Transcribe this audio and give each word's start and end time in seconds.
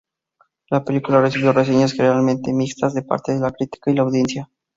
La 0.71 0.83
película 0.83 1.21
recibió 1.21 1.53
reseñas 1.53 1.93
generalmente 1.93 2.51
mixtas 2.53 2.95
de 2.95 3.03
parte 3.03 3.35
de 3.35 3.39
la 3.39 3.51
crítica 3.51 3.91
y 3.91 3.93
la 3.93 4.01
audiencia. 4.01 4.49